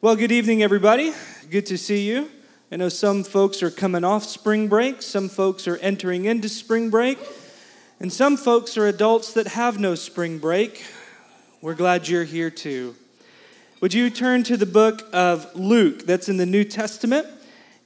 [0.00, 1.12] Well, good evening, everybody.
[1.50, 2.30] Good to see you.
[2.70, 6.88] I know some folks are coming off spring break, some folks are entering into spring
[6.88, 7.18] break,
[7.98, 10.86] and some folks are adults that have no spring break.
[11.60, 12.94] We're glad you're here too.
[13.80, 16.06] Would you turn to the book of Luke?
[16.06, 17.26] That's in the New Testament.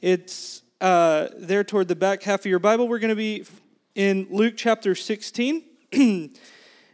[0.02, 2.88] It's uh, there toward the back half of your Bible.
[2.88, 3.46] We're going to be
[3.94, 5.62] in Luke chapter 16.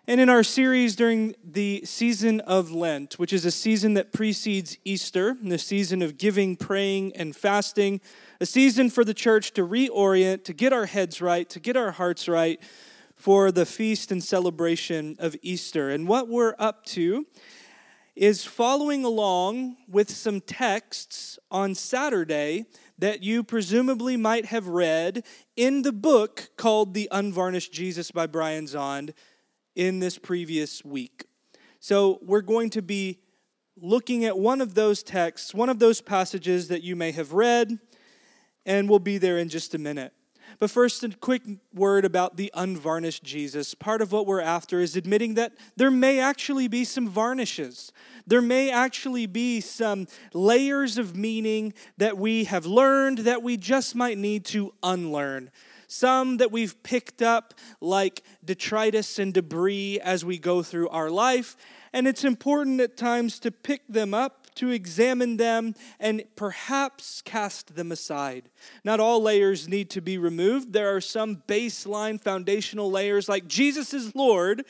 [0.08, 4.78] And in our series during the season of Lent, which is a season that precedes
[4.82, 8.00] Easter, the season of giving, praying, and fasting,
[8.40, 11.90] a season for the church to reorient, to get our heads right, to get our
[11.90, 12.58] hearts right
[13.16, 15.90] for the feast and celebration of Easter.
[15.90, 17.26] And what we're up to
[18.16, 22.64] is following along with some texts on Saturday
[22.96, 25.22] that you presumably might have read
[25.54, 29.12] in the book called The Unvarnished Jesus by Brian Zahnd
[29.78, 31.24] in this previous week.
[31.78, 33.20] So we're going to be
[33.80, 37.78] looking at one of those texts, one of those passages that you may have read,
[38.66, 40.12] and we'll be there in just a minute.
[40.58, 43.74] But first, a quick word about the unvarnished Jesus.
[43.74, 47.92] Part of what we're after is admitting that there may actually be some varnishes.
[48.26, 53.94] There may actually be some layers of meaning that we have learned that we just
[53.94, 55.52] might need to unlearn
[55.88, 61.56] some that we've picked up like detritus and debris as we go through our life.
[61.92, 67.74] And it's important at times to pick them up, to examine them, and perhaps cast
[67.74, 68.50] them aside.
[68.84, 70.72] Not all layers need to be removed.
[70.72, 74.64] There are some baseline foundational layers, like Jesus is Lord,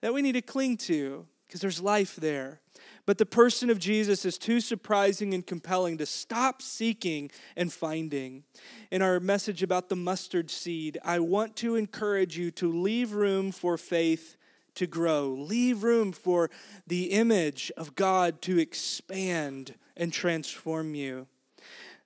[0.00, 2.60] that we need to cling to because there's life there.
[3.06, 8.44] But the person of Jesus is too surprising and compelling to stop seeking and finding.
[8.90, 13.52] In our message about the mustard seed, I want to encourage you to leave room
[13.52, 14.36] for faith
[14.76, 16.50] to grow, leave room for
[16.86, 21.26] the image of God to expand and transform you.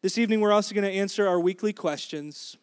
[0.02, 2.56] This evening, we're also going to answer our weekly questions.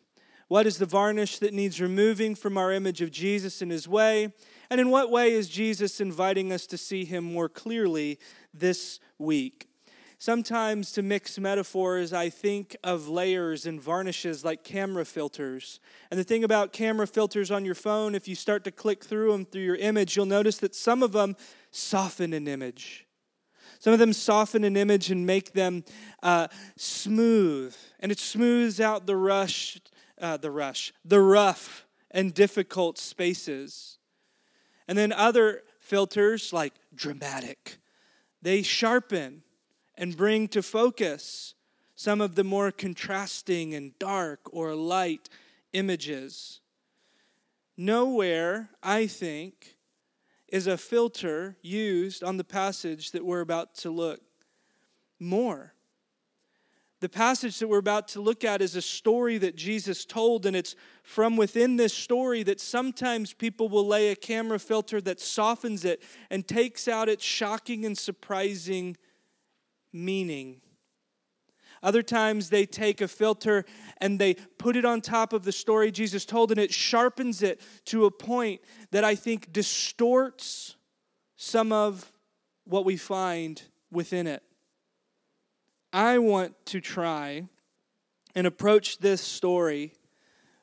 [0.48, 4.32] What is the varnish that needs removing from our image of Jesus and his way?
[4.70, 8.20] And in what way is Jesus inviting us to see him more clearly
[8.54, 9.68] this week?
[10.18, 15.80] Sometimes, to mix metaphors, I think of layers and varnishes like camera filters.
[16.10, 19.34] And the thing about camera filters on your phone, if you start to click through
[19.34, 21.36] them through your image, you'll notice that some of them
[21.70, 23.06] soften an image.
[23.80, 25.84] Some of them soften an image and make them
[26.24, 26.48] uh,
[26.78, 29.80] smooth, and it smooths out the rush,
[30.20, 34.00] uh, the rush, the rough and difficult spaces.
[34.88, 37.78] And then other filters, like dramatic,
[38.42, 39.44] they sharpen
[39.96, 41.54] and bring to focus
[41.96, 45.30] some of the more contrasting and dark or light
[45.74, 46.60] images.
[47.78, 49.78] Nowhere, I think,
[50.48, 54.22] is a filter used on the passage that we're about to look
[55.20, 55.75] more.
[57.06, 60.56] The passage that we're about to look at is a story that Jesus told, and
[60.56, 65.86] it's from within this story that sometimes people will lay a camera filter that softens
[65.86, 66.02] it
[66.32, 68.98] and takes out its shocking and surprising
[69.94, 70.62] meaning.
[71.84, 73.66] Other times they take a filter
[74.02, 77.62] and they put it on top of the story Jesus told, and it sharpens it
[77.86, 80.76] to a point that I think distorts
[81.36, 82.12] some of
[82.64, 83.62] what we find
[83.92, 84.42] within it.
[85.96, 87.48] I want to try
[88.36, 89.94] and approach this story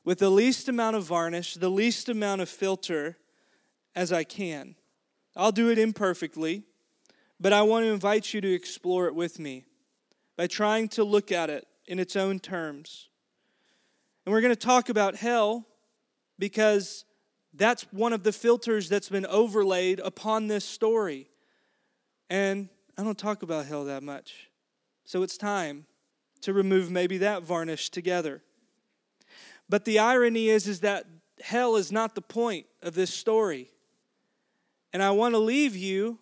[0.05, 3.17] with the least amount of varnish, the least amount of filter
[3.97, 4.75] as I can.
[5.35, 6.65] I'll do it imperfectly,
[7.41, 9.65] but I want to invite you to explore it with me
[10.37, 13.09] by trying to look at it in its own terms.
[14.27, 15.67] And we're going to talk about hell
[16.39, 17.07] because
[17.55, 21.31] that's one of the filters that's been overlaid upon this story.
[22.29, 22.69] And
[22.99, 24.51] I don't talk about hell that much.
[25.05, 25.87] So it's time
[26.43, 28.43] to remove maybe that varnish together.
[29.69, 31.07] But the irony is, is that
[31.41, 33.71] hell is not the point of this story.
[34.93, 36.19] And I want to leave you,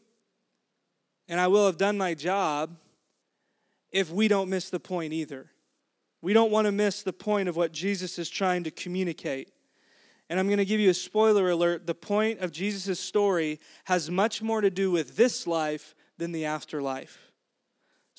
[1.29, 2.77] and I will have done my job
[3.91, 5.51] if we don't miss the point either.
[6.23, 9.53] We don't want to miss the point of what Jesus is trying to communicate.
[10.29, 11.87] And I'm going to give you a spoiler alert.
[11.87, 16.45] The point of Jesus' story has much more to do with this life than the
[16.45, 17.30] afterlife.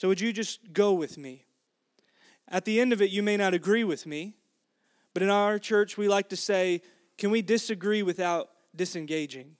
[0.01, 1.45] So, would you just go with me?
[2.48, 4.33] At the end of it, you may not agree with me,
[5.13, 6.81] but in our church, we like to say,
[7.19, 9.57] can we disagree without disengaging?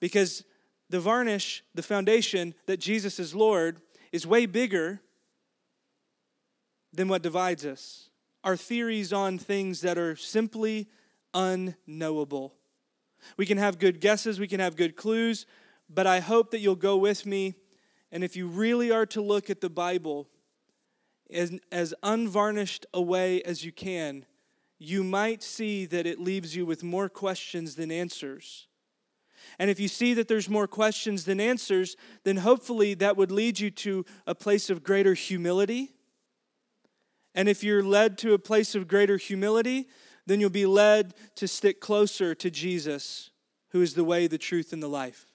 [0.00, 0.44] Because
[0.88, 5.02] the varnish, the foundation that Jesus is Lord, is way bigger
[6.94, 8.08] than what divides us.
[8.42, 10.88] Our theories on things that are simply
[11.34, 12.54] unknowable.
[13.36, 15.44] We can have good guesses, we can have good clues,
[15.86, 17.56] but I hope that you'll go with me
[18.12, 20.28] and if you really are to look at the Bible
[21.32, 24.26] as, as unvarnished a way as you can,
[24.78, 28.66] you might see that it leaves you with more questions than answers.
[29.58, 33.60] And if you see that there's more questions than answers, then hopefully that would lead
[33.60, 35.92] you to a place of greater humility.
[37.34, 39.88] And if you're led to a place of greater humility,
[40.26, 43.30] then you'll be led to stick closer to Jesus,
[43.70, 45.29] who is the way, the truth, and the life.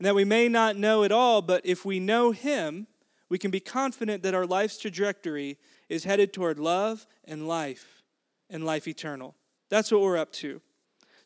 [0.00, 2.86] And that we may not know it all, but if we know Him,
[3.28, 5.58] we can be confident that our life's trajectory
[5.90, 8.02] is headed toward love and life
[8.48, 9.34] and life eternal.
[9.68, 10.62] That's what we're up to.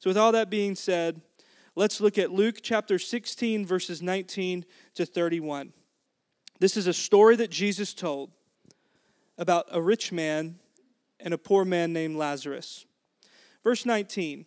[0.01, 1.21] So, with all that being said,
[1.77, 4.65] let's look at Luke chapter 16, verses 19
[4.97, 5.73] to 31.
[6.59, 8.33] This is a story that Jesus told
[9.39, 10.59] about a rich man
[11.21, 12.87] and a poor man named Lazarus.
[13.63, 14.47] Verse 19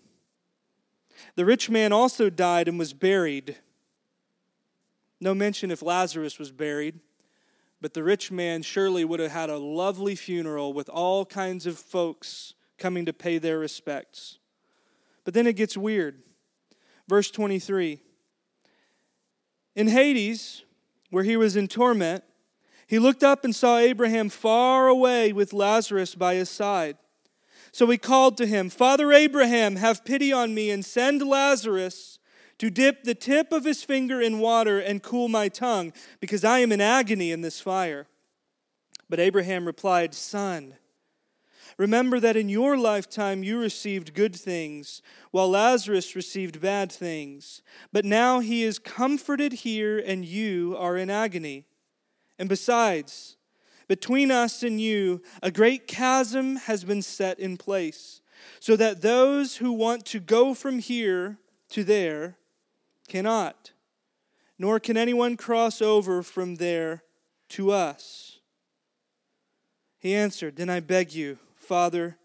[1.35, 3.57] The rich man also died and was buried.
[5.19, 6.99] No mention if Lazarus was buried.
[7.81, 11.79] But the rich man surely would have had a lovely funeral with all kinds of
[11.79, 14.37] folks coming to pay their respects.
[15.23, 16.21] But then it gets weird.
[17.07, 17.99] Verse 23
[19.75, 20.63] In Hades,
[21.09, 22.23] where he was in torment,
[22.85, 26.97] he looked up and saw Abraham far away with Lazarus by his side.
[27.71, 32.19] So he called to him, Father Abraham, have pity on me and send Lazarus
[32.57, 36.59] to dip the tip of his finger in water and cool my tongue, because I
[36.59, 38.07] am in agony in this fire.
[39.09, 40.75] But Abraham replied, Son,
[41.77, 45.01] remember that in your lifetime you received good things,
[45.31, 47.63] while Lazarus received bad things.
[47.91, 51.65] But now he is comforted here, and you are in agony.
[52.37, 53.37] And besides,
[53.91, 58.21] between us and you, a great chasm has been set in place,
[58.61, 62.37] so that those who want to go from here to there
[63.09, 63.73] cannot,
[64.57, 67.03] nor can anyone cross over from there
[67.49, 68.39] to us.
[69.99, 72.17] He answered, Then I beg you, Father,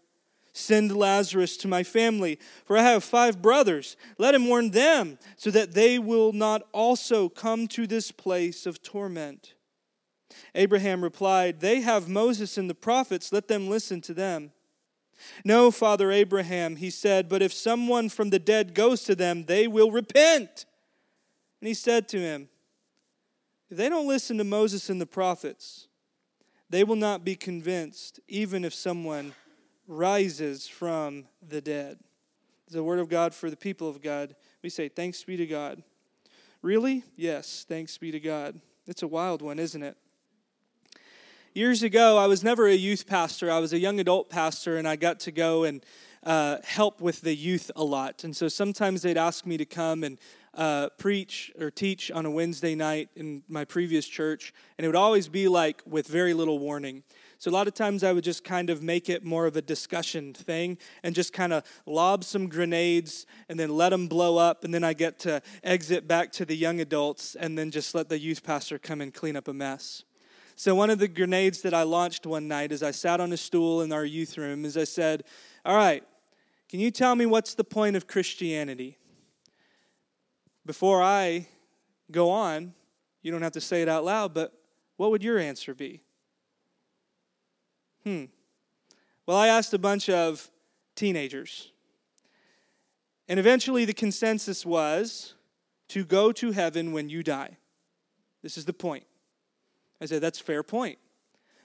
[0.53, 3.97] send Lazarus to my family, for I have five brothers.
[4.17, 8.81] Let him warn them, so that they will not also come to this place of
[8.81, 9.55] torment.
[10.55, 14.51] Abraham replied, They have Moses and the prophets, let them listen to them.
[15.43, 19.67] No, Father Abraham, he said, but if someone from the dead goes to them, they
[19.67, 20.65] will repent.
[21.59, 22.49] And he said to him,
[23.69, 25.87] If they don't listen to Moses and the prophets,
[26.69, 29.33] they will not be convinced, even if someone
[29.87, 31.97] rises from the dead.
[32.69, 34.35] The word of God for the people of God.
[34.61, 35.81] We say, Thanks be to God.
[36.61, 37.03] Really?
[37.15, 38.59] Yes, thanks be to God.
[38.85, 39.97] It's a wild one, isn't it?
[41.57, 43.49] Years ago, I was never a youth pastor.
[43.49, 45.83] I was a young adult pastor, and I got to go and
[46.23, 48.23] uh, help with the youth a lot.
[48.23, 50.19] And so sometimes they'd ask me to come and
[50.53, 54.95] uh, preach or teach on a Wednesday night in my previous church, and it would
[54.95, 57.01] always be like with very little warning.
[57.39, 59.61] So a lot of times I would just kind of make it more of a
[59.63, 64.63] discussion thing and just kind of lob some grenades and then let them blow up,
[64.63, 68.09] and then I get to exit back to the young adults and then just let
[68.09, 70.03] the youth pastor come and clean up a mess.
[70.57, 73.37] So one of the grenades that I launched one night as I sat on a
[73.37, 75.23] stool in our youth room is I said,
[75.63, 76.03] "All right,
[76.67, 78.97] can you tell me what's the point of Christianity?"
[80.67, 81.47] before I
[82.11, 82.73] go on,
[83.23, 84.53] you don't have to say it out loud, but
[84.97, 86.01] what would your answer be?
[88.03, 88.25] Hmm.
[89.25, 90.51] Well, I asked a bunch of
[90.95, 91.71] teenagers.
[93.29, 95.33] And eventually the consensus was
[95.89, 97.57] to go to heaven when you die.
[98.43, 99.05] This is the point.
[100.01, 100.97] I said, that's fair point.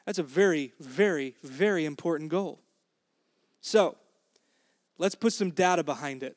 [0.07, 2.61] That's a very, very, very important goal.
[3.61, 3.97] So,
[4.99, 6.37] let's put some data behind it.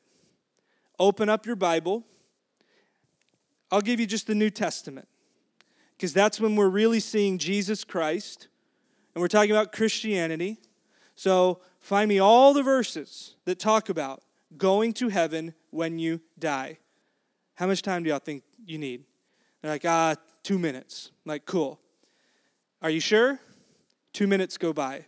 [0.98, 2.04] Open up your Bible
[3.70, 5.08] I'll give you just the New Testament
[5.96, 8.48] because that's when we're really seeing Jesus Christ
[9.14, 10.58] and we're talking about Christianity.
[11.16, 14.22] So find me all the verses that talk about
[14.56, 16.78] going to heaven when you die.
[17.54, 19.04] How much time do y'all think you need?
[19.62, 21.10] They're like, ah, two minutes.
[21.24, 21.80] I'm like, cool.
[22.82, 23.40] Are you sure?
[24.12, 25.06] Two minutes go by.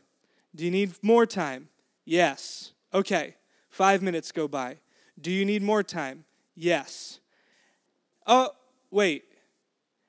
[0.55, 1.69] Do you need more time?
[2.05, 2.73] Yes.
[2.93, 3.35] Okay.
[3.69, 4.79] Five minutes go by.
[5.21, 6.25] Do you need more time?
[6.55, 7.21] Yes.
[8.27, 8.51] Oh,
[8.91, 9.25] wait.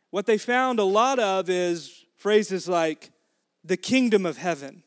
[0.09, 3.11] What they found a lot of is phrases like
[3.63, 4.83] the kingdom of heaven.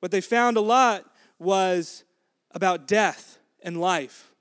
[0.00, 1.04] What they found a lot
[1.38, 2.04] was
[2.50, 4.32] about death and life.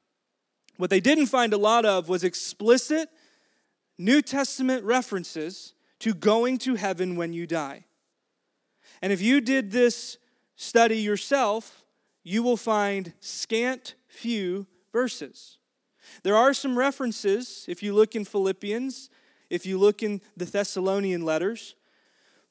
[0.77, 3.09] What they didn't find a lot of was explicit
[3.97, 7.85] New Testament references to going to heaven when you die.
[9.01, 10.17] And if you did this
[10.55, 11.85] study yourself,
[12.23, 15.57] you will find scant few verses.
[16.23, 19.09] There are some references, if you look in Philippians,
[19.49, 21.75] if you look in the Thessalonian letters,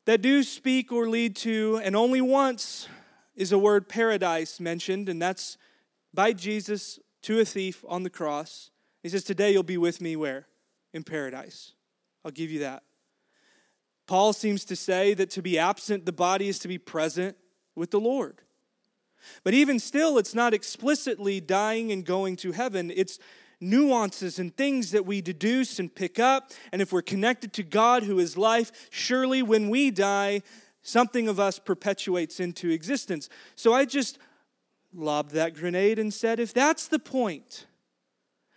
[0.04, 2.88] that do speak or lead to, and only once
[3.34, 5.56] is a word paradise mentioned, and that's
[6.12, 8.70] by Jesus to a thief on the cross.
[9.02, 10.46] He says, Today you'll be with me where?
[10.92, 11.72] In paradise.
[12.24, 12.82] I'll give you that.
[14.06, 17.36] Paul seems to say that to be absent, the body is to be present
[17.74, 18.42] with the Lord.
[19.42, 22.92] But even still, it's not explicitly dying and going to heaven.
[22.94, 23.18] It's
[23.60, 26.52] nuances and things that we deduce and pick up.
[26.72, 30.42] And if we're connected to God, who is life, surely when we die,
[30.82, 33.28] something of us perpetuates into existence.
[33.56, 34.18] So I just
[34.92, 37.66] lobbed that grenade and said, if that's the point,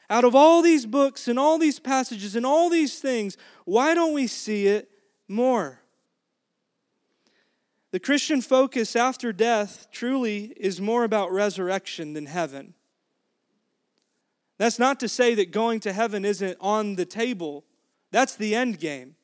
[0.09, 4.13] out of all these books and all these passages and all these things, why don't
[4.13, 4.89] we see it
[5.27, 5.81] more?
[7.91, 12.73] The Christian focus after death truly is more about resurrection than heaven.
[14.57, 17.63] That's not to say that going to heaven isn't on the table.
[18.11, 19.15] That's the end game.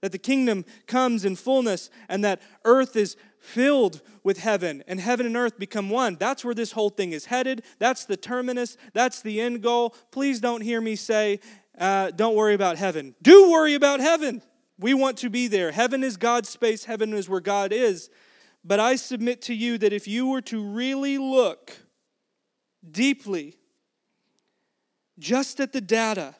[0.00, 5.26] That the kingdom comes in fullness and that earth is filled with heaven and heaven
[5.26, 6.16] and earth become one.
[6.16, 7.62] That's where this whole thing is headed.
[7.78, 8.76] That's the terminus.
[8.92, 9.94] That's the end goal.
[10.10, 11.40] Please don't hear me say,
[11.78, 13.14] uh, don't worry about heaven.
[13.22, 14.42] Do worry about heaven.
[14.80, 15.72] We want to be there.
[15.72, 18.08] Heaven is God's space, heaven is where God is.
[18.64, 21.72] But I submit to you that if you were to really look
[22.90, 23.56] deeply
[25.18, 26.34] just at the data,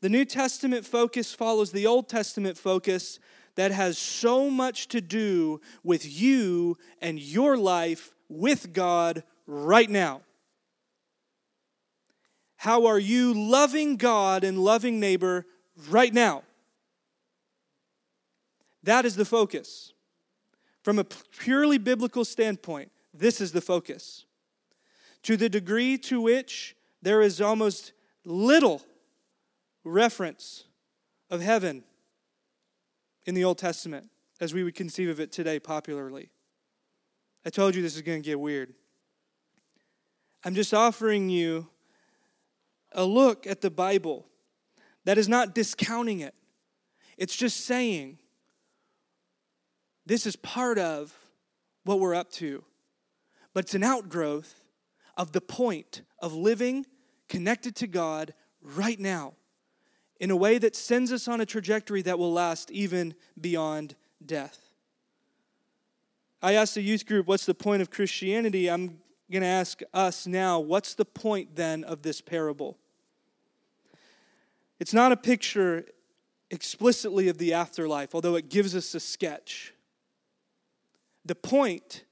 [0.00, 3.20] the New Testament focus follows the Old Testament focus
[3.54, 10.22] that has so much to do with you and your life with God right now.
[12.56, 15.46] How are you loving God and loving neighbor
[15.88, 16.42] right now?
[18.84, 19.92] That is the focus.
[20.82, 24.26] From a purely biblical standpoint, this is the focus.
[25.22, 27.92] To the degree to which there is almost
[28.24, 28.82] little
[29.84, 30.64] reference
[31.30, 31.82] of heaven
[33.24, 36.30] in the Old Testament as we would conceive of it today popularly.
[37.46, 38.74] I told you this is going to get weird.
[40.44, 41.68] I'm just offering you
[42.92, 44.26] a look at the Bible
[45.04, 46.34] that is not discounting it,
[47.16, 48.18] it's just saying
[50.06, 51.14] this is part of
[51.84, 52.64] what we're up to,
[53.52, 54.62] but it's an outgrowth
[55.16, 56.86] of the point of living
[57.28, 59.34] connected to God right now
[60.20, 63.94] in a way that sends us on a trajectory that will last even beyond
[64.24, 64.58] death.
[66.42, 68.70] I asked the youth group, What's the point of Christianity?
[68.70, 72.78] I'm going to ask us now, What's the point then of this parable?
[74.78, 75.86] It's not a picture
[76.50, 79.73] explicitly of the afterlife, although it gives us a sketch.
[81.24, 82.04] The point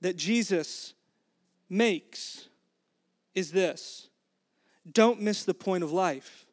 [0.00, 0.94] that Jesus
[1.68, 2.48] makes
[3.34, 4.08] is this
[4.90, 6.46] don't miss the point of life.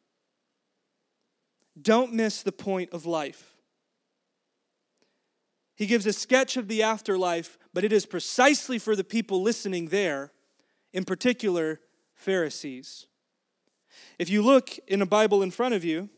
[1.80, 3.56] Don't miss the point of life.
[5.74, 9.88] He gives a sketch of the afterlife, but it is precisely for the people listening
[9.88, 10.32] there,
[10.92, 11.80] in particular,
[12.14, 13.06] Pharisees.
[14.18, 16.10] If you look in a Bible in front of you,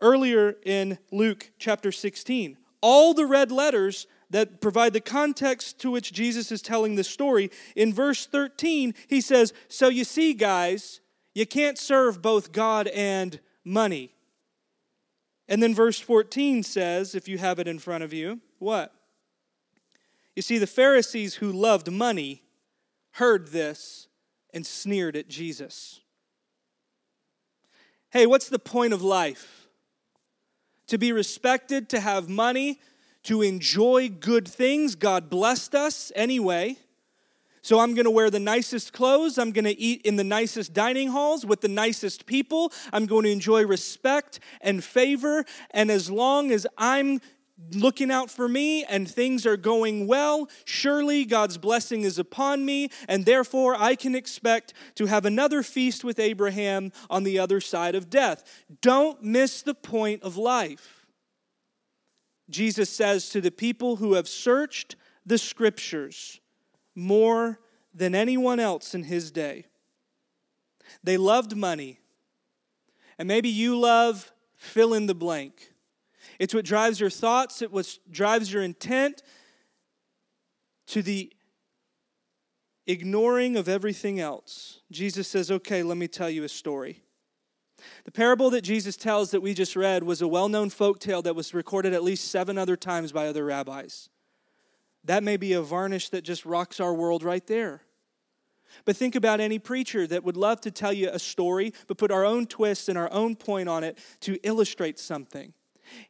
[0.00, 6.12] earlier in Luke chapter 16, all the red letters that provide the context to which
[6.12, 7.50] Jesus is telling this story.
[7.74, 11.00] In verse 13, he says, So you see, guys,
[11.34, 14.16] you can't serve both God and money.
[15.48, 18.92] And then verse 14 says, if you have it in front of you, what?
[20.34, 22.42] You see, the Pharisees who loved money
[23.12, 24.08] heard this
[24.52, 26.00] and sneered at Jesus.
[28.10, 29.68] Hey, what's the point of life?
[30.88, 32.80] To be respected, to have money,
[33.26, 34.94] to enjoy good things.
[34.94, 36.76] God blessed us anyway.
[37.62, 39.38] So I'm going to wear the nicest clothes.
[39.38, 42.72] I'm going to eat in the nicest dining halls with the nicest people.
[42.92, 45.44] I'm going to enjoy respect and favor.
[45.72, 47.20] And as long as I'm
[47.72, 52.90] looking out for me and things are going well, surely God's blessing is upon me,
[53.08, 57.96] and therefore I can expect to have another feast with Abraham on the other side
[57.96, 58.44] of death.
[58.80, 60.95] Don't miss the point of life.
[62.48, 66.40] Jesus says to the people who have searched the scriptures,
[66.94, 67.58] more
[67.92, 69.66] than anyone else in his day.
[71.02, 72.00] They loved money.
[73.18, 75.72] And maybe you love fill in the blank.
[76.38, 79.22] It's what drives your thoughts, it what drives your intent
[80.88, 81.32] to the
[82.86, 84.80] ignoring of everything else.
[84.90, 87.02] Jesus says, Okay, let me tell you a story.
[88.04, 91.22] The parable that Jesus tells that we just read was a well known folk tale
[91.22, 94.08] that was recorded at least seven other times by other rabbis.
[95.04, 97.82] That may be a varnish that just rocks our world right there.
[98.84, 102.10] But think about any preacher that would love to tell you a story, but put
[102.10, 105.52] our own twist and our own point on it to illustrate something.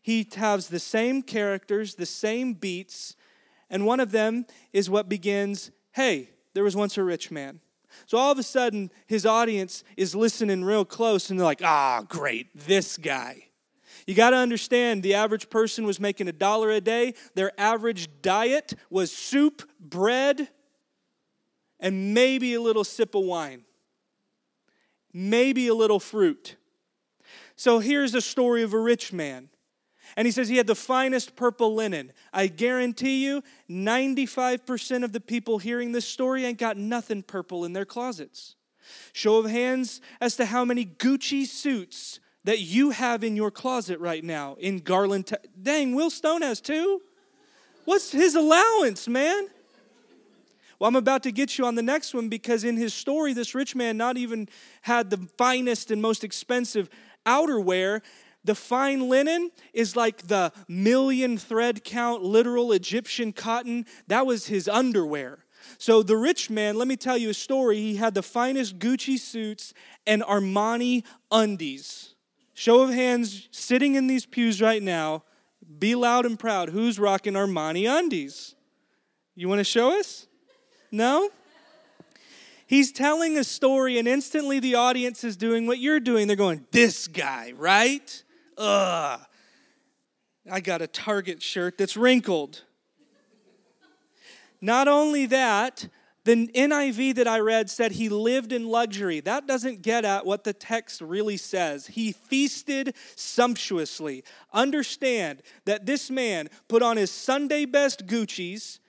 [0.00, 3.14] He has the same characters, the same beats,
[3.68, 7.61] and one of them is what begins Hey, there was once a rich man.
[8.04, 12.02] So all of a sudden, his audience is listening real close and they're like, ah,
[12.06, 13.44] great, this guy.
[14.06, 17.14] You got to understand the average person was making a dollar a day.
[17.34, 20.48] Their average diet was soup, bread,
[21.80, 23.64] and maybe a little sip of wine,
[25.12, 26.56] maybe a little fruit.
[27.56, 29.48] So here's a story of a rich man.
[30.16, 32.12] And he says he had the finest purple linen.
[32.32, 37.72] I guarantee you, 95% of the people hearing this story ain't got nothing purple in
[37.72, 38.54] their closets.
[39.12, 43.98] Show of hands as to how many Gucci suits that you have in your closet
[43.98, 45.32] right now in Garland.
[45.60, 47.02] Dang, Will Stone has two?
[47.84, 49.48] What's his allowance, man?
[50.78, 53.54] Well, I'm about to get you on the next one because in his story, this
[53.54, 54.48] rich man not even
[54.82, 56.90] had the finest and most expensive
[57.25, 58.02] outerwear.
[58.46, 63.86] The fine linen is like the million thread count literal Egyptian cotton.
[64.06, 65.40] That was his underwear.
[65.78, 67.78] So, the rich man, let me tell you a story.
[67.78, 69.74] He had the finest Gucci suits
[70.06, 72.14] and Armani undies.
[72.54, 75.24] Show of hands sitting in these pews right now.
[75.78, 76.70] Be loud and proud.
[76.70, 78.54] Who's rocking Armani undies?
[79.34, 80.28] You want to show us?
[80.92, 81.30] No?
[82.66, 86.26] He's telling a story, and instantly the audience is doing what you're doing.
[86.26, 88.22] They're going, This guy, right?
[88.58, 89.20] Ugh.
[90.50, 92.62] I got a Target shirt that's wrinkled.
[94.60, 95.88] Not only that,
[96.24, 99.20] the NIV that I read said he lived in luxury.
[99.20, 101.87] That doesn't get at what the text really says.
[101.87, 104.24] He feasted sumptuously.
[104.52, 108.81] Understand that this man put on his Sunday best Gucci's,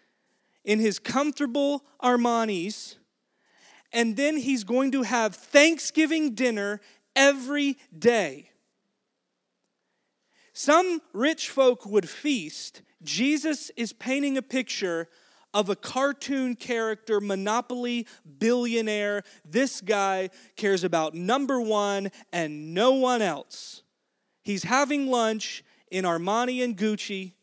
[0.64, 2.98] in his comfortable Armani's,
[3.94, 6.82] and then he's going to have Thanksgiving dinner
[7.16, 8.50] every day.
[10.58, 12.82] Some rich folk would feast.
[13.04, 15.08] Jesus is painting a picture
[15.54, 18.08] of a cartoon character, monopoly
[18.40, 19.22] billionaire.
[19.46, 23.84] This guy cares about number one and no one else.
[24.42, 27.34] He's having lunch in Armani and Gucci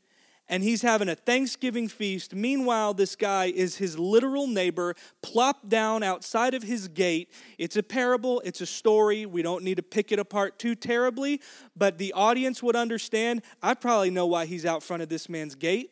[0.49, 2.35] and he's having a Thanksgiving feast.
[2.35, 7.33] Meanwhile, this guy is his literal neighbor, plopped down outside of his gate.
[7.59, 9.25] It's a parable, it's a story.
[9.27, 11.41] We don't need to pick it apart too terribly,
[11.75, 13.43] but the audience would understand.
[13.63, 15.91] I probably know why he's out front of this man's gate.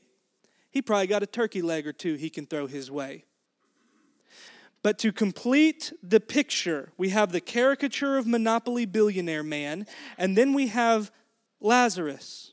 [0.70, 3.24] He probably got a turkey leg or two he can throw his way.
[4.82, 9.86] But to complete the picture, we have the caricature of Monopoly billionaire man,
[10.18, 11.12] and then we have
[11.60, 12.51] Lazarus.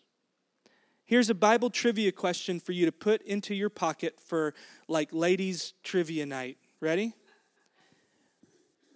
[1.10, 4.54] Here's a Bible trivia question for you to put into your pocket for
[4.88, 6.60] like ladies' trivia night.
[6.80, 7.16] Ready?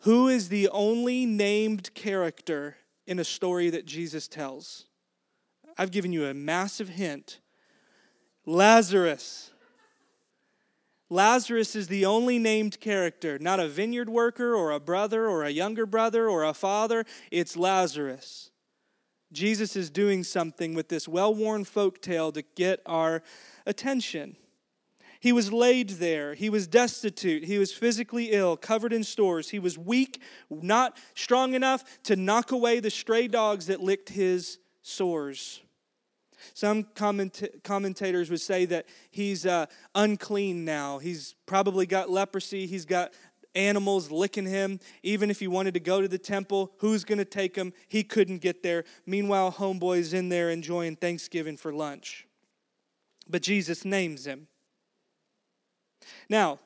[0.01, 4.85] Who is the only named character in a story that Jesus tells?
[5.75, 7.39] I've given you a massive hint
[8.45, 9.49] Lazarus.
[11.09, 15.49] Lazarus is the only named character, not a vineyard worker or a brother or a
[15.49, 17.05] younger brother or a father.
[17.31, 18.51] It's Lazarus.
[19.33, 23.23] Jesus is doing something with this well worn folk tale to get our
[23.65, 24.37] attention.
[25.19, 26.33] He was laid there.
[26.33, 27.45] He was destitute.
[27.45, 29.49] He was physically ill, covered in stores.
[29.49, 34.59] He was weak, not strong enough to knock away the stray dogs that licked his
[34.81, 35.61] sores.
[36.53, 40.97] Some comment- commentators would say that he's uh, unclean now.
[40.97, 42.67] He's probably got leprosy.
[42.67, 43.13] He's got
[43.55, 44.79] animals licking him.
[45.03, 47.73] Even if he wanted to go to the temple, who's going to take him?
[47.87, 48.83] He couldn't get there.
[49.05, 52.27] Meanwhile, homeboy's in there enjoying Thanksgiving for lunch.
[53.29, 54.47] But Jesus names him.
[56.29, 56.59] Now,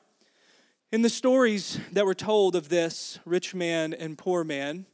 [0.90, 4.86] in the stories that were told of this rich man and poor man,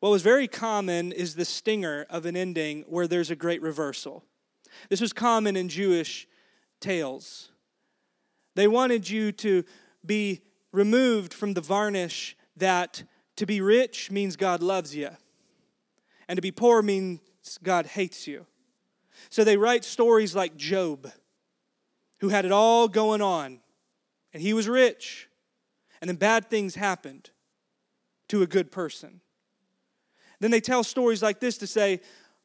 [0.00, 4.22] what was very common is the stinger of an ending where there's a great reversal.
[4.88, 6.28] This was common in Jewish
[6.80, 7.50] tales.
[8.54, 9.64] They wanted you to
[10.04, 10.42] be
[10.74, 13.04] removed from the varnish that
[13.36, 15.10] to be rich means God loves you,
[16.28, 17.20] and to be poor means
[17.62, 18.46] God hates you.
[19.30, 21.10] So they write stories like Job,
[22.20, 23.60] who had it all going on,
[24.32, 25.28] and he was rich,
[26.00, 27.30] and then bad things happened
[28.28, 29.20] to a good person.
[30.40, 32.00] Then they tell stories like this to say,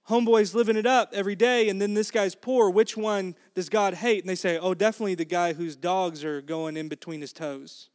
[0.07, 2.69] homeboy's living it up every day and then this guy's poor.
[2.69, 4.23] Which one does God hate?
[4.23, 7.89] And they say, oh, definitely the guy whose dogs are going in between his toes.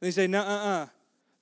[0.00, 0.86] They say, no, uh uh.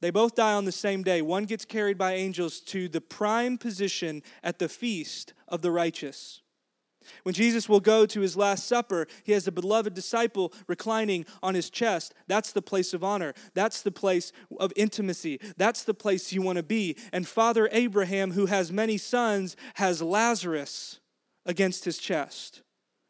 [0.00, 1.22] They both die on the same day.
[1.22, 6.42] One gets carried by angels to the prime position at the feast of the righteous.
[7.22, 11.54] When Jesus will go to his Last Supper, he has a beloved disciple reclining on
[11.54, 12.14] his chest.
[12.26, 13.32] That's the place of honor.
[13.54, 15.40] That's the place of intimacy.
[15.56, 16.96] That's the place you want to be.
[17.12, 21.00] And Father Abraham, who has many sons, has Lazarus
[21.44, 22.62] against his chest.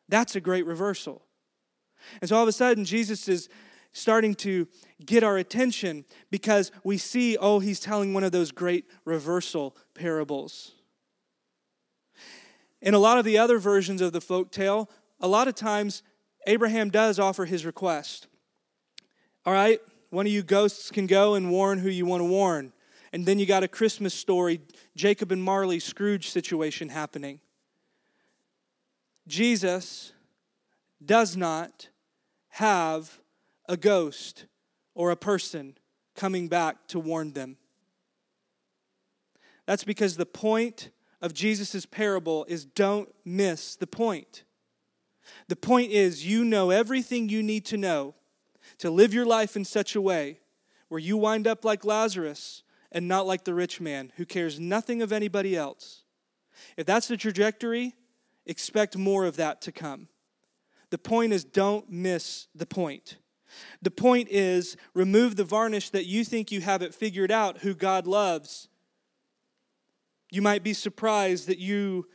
[0.09, 1.23] That's a great reversal.
[2.21, 3.49] And so all of a sudden, Jesus is
[3.97, 4.69] starting to
[5.07, 10.73] get our attention because we see, oh, he's telling one of those great reversal parables.
[12.83, 16.03] In a lot of the other versions of the folk tale, a lot of times
[16.47, 18.27] Abraham does offer his request.
[19.47, 19.81] All right,
[20.11, 22.75] one of you ghosts can go and warn who you want to warn.
[23.15, 24.61] And then you got a Christmas story,
[24.95, 27.41] Jacob and Marley Scrooge situation happening.
[29.27, 30.13] Jesus
[31.03, 31.89] does not
[32.51, 33.21] have
[33.68, 34.46] a ghost
[34.94, 35.76] or a person
[36.14, 37.57] coming back to warn them.
[39.66, 44.44] That's because the point of Jesus' parable is don't miss the point.
[45.48, 48.14] The point is, you know everything you need to know
[48.79, 50.40] to live your life in such a way
[50.88, 55.02] where you wind up like Lazarus and not like the rich man who cares nothing
[55.02, 56.05] of anybody else.
[56.76, 57.94] If that's the trajectory,
[58.46, 60.09] expect more of that to come.
[60.90, 63.16] The point is, don't miss the point.
[63.83, 67.75] The point is, remove the varnish that you think you have it figured out who
[67.75, 68.69] God loves
[70.31, 72.07] you might be surprised that you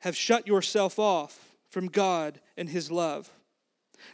[0.00, 3.28] have shut yourself off from God and His love.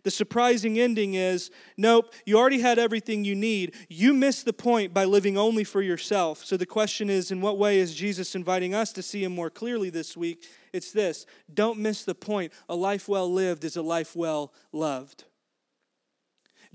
[0.02, 3.72] The surprising ending is nope, you already had everything you need.
[3.88, 6.44] You missed the point by living only for yourself.
[6.44, 9.50] So the question is in what way is Jesus inviting us to see Him more
[9.50, 10.44] clearly this week?
[10.72, 12.52] It's this don't miss the point.
[12.68, 15.24] A life well lived is a life well loved.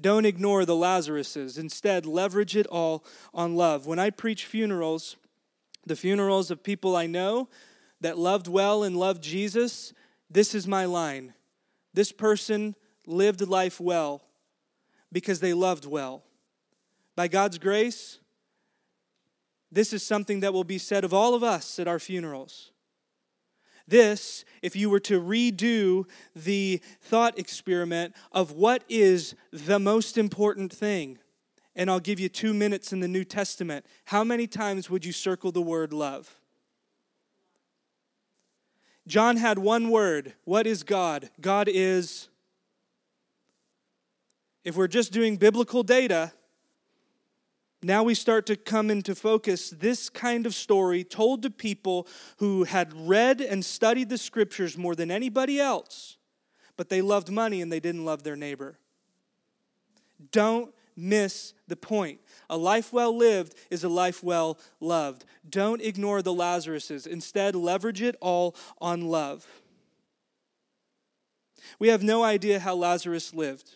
[0.01, 1.57] Don't ignore the Lazaruses.
[1.57, 3.85] Instead, leverage it all on love.
[3.85, 5.15] When I preach funerals,
[5.85, 7.47] the funerals of people I know
[8.01, 9.93] that loved well and loved Jesus,
[10.29, 11.33] this is my line.
[11.93, 14.23] This person lived life well
[15.11, 16.23] because they loved well.
[17.15, 18.19] By God's grace,
[19.71, 22.70] this is something that will be said of all of us at our funerals.
[23.91, 30.71] This, if you were to redo the thought experiment of what is the most important
[30.71, 31.19] thing,
[31.75, 33.85] and I'll give you two minutes in the New Testament.
[34.05, 36.39] How many times would you circle the word love?
[39.07, 40.35] John had one word.
[40.45, 41.29] What is God?
[41.41, 42.29] God is,
[44.63, 46.31] if we're just doing biblical data,
[47.83, 52.63] now we start to come into focus this kind of story told to people who
[52.63, 56.17] had read and studied the scriptures more than anybody else,
[56.77, 58.77] but they loved money and they didn't love their neighbor.
[60.31, 62.19] Don't miss the point.
[62.49, 65.25] A life well lived is a life well loved.
[65.49, 67.07] Don't ignore the Lazaruses.
[67.07, 69.47] Instead, leverage it all on love.
[71.79, 73.71] We have no idea how Lazarus lived.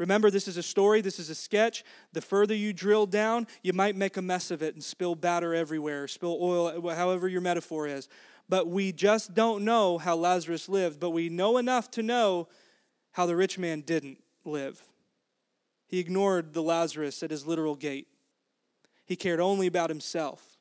[0.00, 1.84] Remember, this is a story, this is a sketch.
[2.14, 5.54] The further you drill down, you might make a mess of it and spill batter
[5.54, 8.08] everywhere, spill oil, however your metaphor is.
[8.48, 12.48] But we just don't know how Lazarus lived, but we know enough to know
[13.12, 14.80] how the rich man didn't live.
[15.86, 18.08] He ignored the Lazarus at his literal gate.
[19.04, 20.56] He cared only about himself.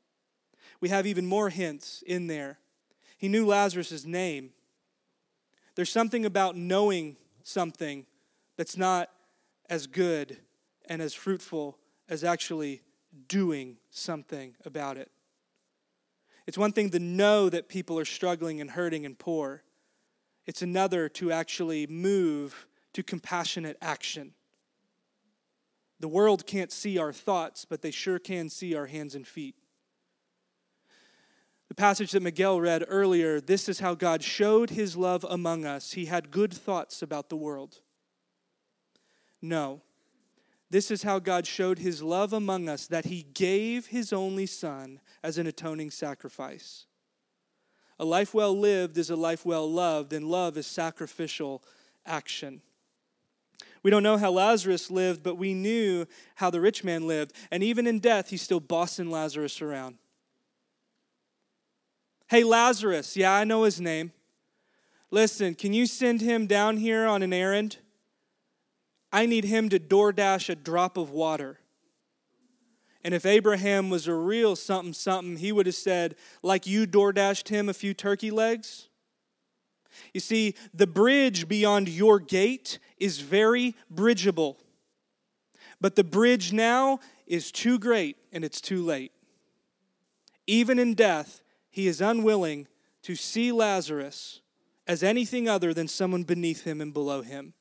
[0.82, 2.60] We have even more hints in there.
[3.18, 4.50] He knew Lazarus' name.
[5.76, 8.06] There's something about knowing something
[8.58, 9.10] that's not
[9.70, 10.38] as good
[10.88, 11.78] and as fruitful
[12.10, 12.82] as actually
[13.28, 15.12] doing something about it.
[16.48, 19.64] It's one thing to know that people are struggling and hurting and poor,
[20.46, 24.34] it's another to actually move to compassionate action.
[26.00, 29.56] The world can't see our thoughts, but they sure can see our hands and feet.
[31.68, 35.92] The passage that Miguel read earlier this is how God showed his love among us.
[35.92, 37.82] He had good thoughts about the world.
[39.42, 39.82] No.
[40.70, 45.00] This is how God showed his love among us that he gave his only Son
[45.24, 46.86] as an atoning sacrifice.
[47.98, 51.64] A life well lived is a life well loved, and love is sacrificial
[52.06, 52.62] action.
[53.82, 57.34] We don't know how Lazarus lived, but we knew how the rich man lived.
[57.50, 59.98] And even in death, he's still bossing Lazarus around.
[62.28, 64.12] Hey, Lazarus, yeah, I know his name.
[65.12, 67.78] Listen, can you send him down here on an errand?
[69.12, 71.60] I need him to DoorDash a drop of water.
[73.04, 77.48] And if Abraham was a real something something, he would have said, like you DoorDashed
[77.48, 78.90] him a few turkey legs.
[80.14, 84.58] You see, the bridge beyond your gate is very bridgeable.
[85.82, 89.12] But the bridge now is too great and it's too late.
[90.46, 92.68] Even in death, he is unwilling
[93.04, 94.42] to see Lazarus
[94.88, 97.54] as anything other than someone beneath him and below him.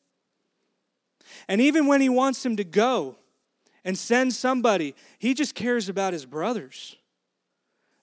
[1.48, 3.16] And even when he wants him to go
[3.84, 6.96] and send somebody, he just cares about his brothers.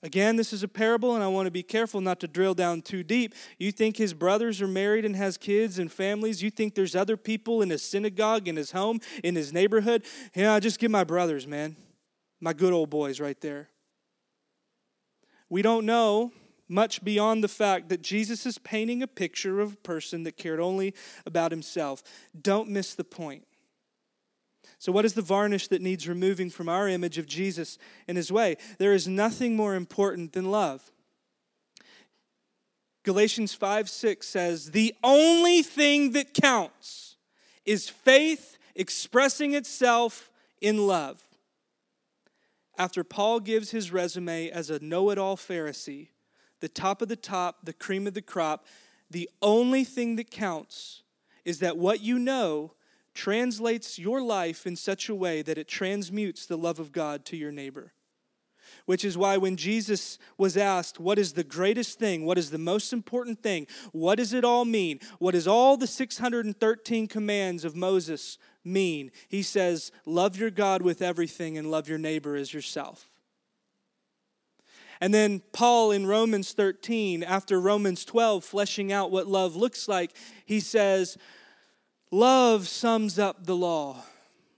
[0.04, 2.84] Again, this is a parable, and I want to be careful not to drill down
[2.84, 3.34] too deep.
[3.58, 6.44] You think his brothers are married and has kids and families?
[6.44, 10.06] You think there's other people in his synagogue, in his home, in his neighborhood?
[10.36, 11.76] Yeah, just give my brothers, man.
[12.40, 13.70] My good old boys right there.
[15.50, 16.32] We don't know
[16.68, 20.60] much beyond the fact that Jesus is painting a picture of a person that cared
[20.60, 20.94] only
[21.26, 22.04] about himself.
[22.40, 23.46] Don't miss the point.
[24.80, 28.32] So, what is the varnish that needs removing from our image of Jesus in his
[28.32, 28.58] way?
[28.78, 30.92] There is nothing more important than love.
[33.04, 37.18] Galatians 5 6 says, The only thing that counts
[37.64, 41.22] is faith expressing itself in love.
[42.78, 46.10] After Paul gives his resume as a know it all Pharisee,
[46.60, 48.66] the top of the top, the cream of the crop.
[49.10, 51.04] The only thing that counts
[51.44, 52.74] is that what you know
[53.14, 57.38] translates your life in such a way that it transmutes the love of God to
[57.38, 57.94] your neighbor.
[58.86, 62.26] Which is why when Jesus was asked, What is the greatest thing?
[62.26, 63.68] What is the most important thing?
[63.92, 65.00] What does it all mean?
[65.20, 69.12] What does all the 613 commands of Moses mean?
[69.28, 73.10] He says, Love your God with everything and love your neighbor as yourself.
[75.06, 80.18] And then Paul in Romans 13, after Romans 12, fleshing out what love looks like,
[80.48, 81.16] he says,
[82.10, 83.98] Love sums up the law.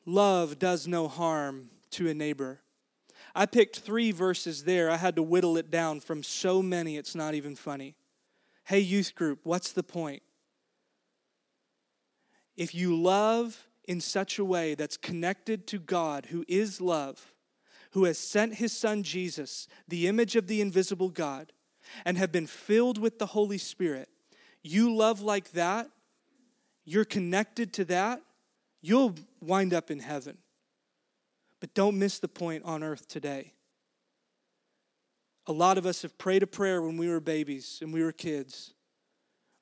[0.05, 2.61] Love does no harm to a neighbor.
[3.35, 4.89] I picked three verses there.
[4.89, 7.97] I had to whittle it down from so many, it's not even funny.
[8.63, 10.23] Hey, youth group, what's the point?
[12.55, 17.33] If you love in such a way that's connected to God, who is love,
[17.91, 21.53] who has sent his son Jesus, the image of the invisible God,
[22.05, 24.09] and have been filled with the Holy Spirit,
[24.63, 25.89] you love like that,
[26.85, 28.21] you're connected to that,
[28.81, 30.37] you'll wind up in heaven.
[31.59, 33.53] But don't miss the point on earth today.
[35.47, 38.11] A lot of us have prayed a prayer when we were babies and we were
[38.11, 38.73] kids.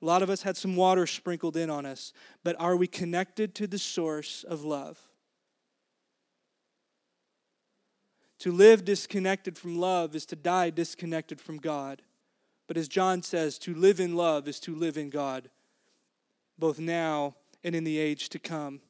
[0.02, 2.12] A lot of us had some water sprinkled in on us,
[2.44, 5.00] but are we connected to the source of love?
[8.40, 12.02] To live disconnected from love is to die disconnected from God.
[12.68, 15.50] But as John says, to live in love is to live in God,
[16.58, 18.82] both now and in the age to come,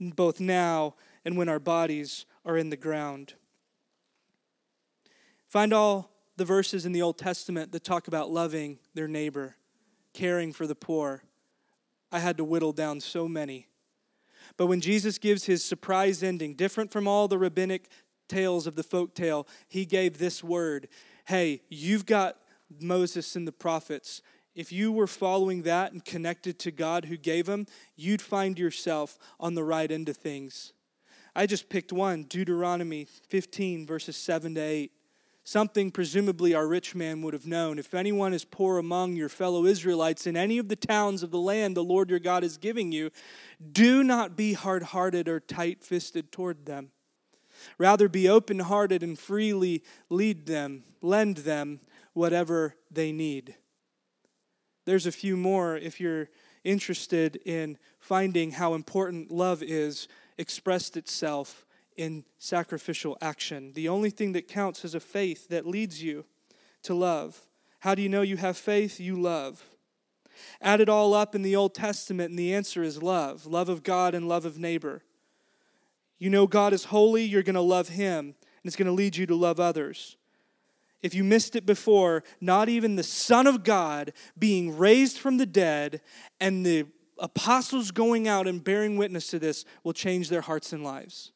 [0.00, 3.34] both now and when our bodies are in the ground.
[5.48, 9.56] Find all the verses in the Old Testament that talk about loving their neighbor,
[10.12, 11.22] caring for the poor.
[12.10, 13.68] I had to whittle down so many.
[14.56, 17.88] But when Jesus gives his surprise ending, different from all the rabbinic
[18.28, 20.88] tales of the folk tale, he gave this word
[21.26, 22.36] Hey, you've got
[22.80, 24.22] Moses and the prophets.
[24.54, 29.18] If you were following that and connected to God who gave them, you'd find yourself
[29.38, 30.72] on the right end of things.
[31.34, 34.92] I just picked one Deuteronomy 15, verses 7 to 8.
[35.44, 37.78] Something presumably our rich man would have known.
[37.78, 41.38] If anyone is poor among your fellow Israelites in any of the towns of the
[41.38, 43.10] land the Lord your God is giving you,
[43.72, 46.90] do not be hard hearted or tight fisted toward them
[47.78, 51.80] Rather, be open hearted and freely lead them, lend them
[52.12, 53.56] whatever they need.
[54.84, 56.28] There's a few more if you're
[56.64, 63.72] interested in finding how important love is expressed itself in sacrificial action.
[63.72, 66.24] The only thing that counts is a faith that leads you
[66.82, 67.40] to love.
[67.80, 69.00] How do you know you have faith?
[69.00, 69.64] You love.
[70.60, 73.82] Add it all up in the Old Testament, and the answer is love love of
[73.82, 75.02] God and love of neighbor.
[76.18, 79.16] You know God is holy, you're going to love Him, and it's going to lead
[79.16, 80.16] you to love others.
[81.02, 85.46] If you missed it before, not even the Son of God being raised from the
[85.46, 86.00] dead
[86.40, 86.86] and the
[87.18, 91.32] apostles going out and bearing witness to this will change their hearts and lives.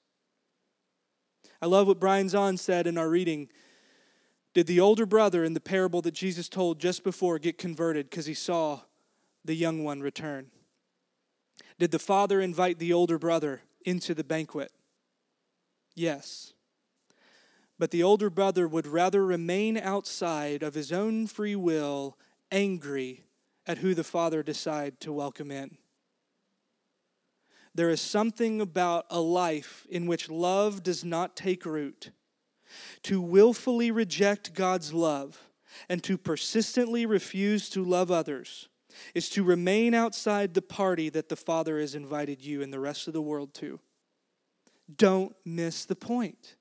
[1.63, 3.49] I love what Brian Zahnd said in our reading.
[4.55, 8.27] Did the older brother in the parable that Jesus told just before get converted because
[8.27, 8.81] he saw
[9.45, 10.51] the young one return?
[11.79, 14.73] Did the father invite the older brother into the banquet?
[15.95, 16.55] Yes.
[17.79, 22.19] But the older brother would rather remain outside of his own free will,
[22.51, 23.25] angry
[23.67, 25.79] at who the father decided to welcome in.
[27.75, 32.11] there is something about a life in which love does not take root.
[33.05, 35.51] To willfully reject God's love
[35.89, 38.69] and to persistently refuse to love others
[39.15, 43.07] is to remain outside the party that the Father has invited you and the rest
[43.07, 43.81] of the world to.
[44.97, 46.57] Don't miss the point.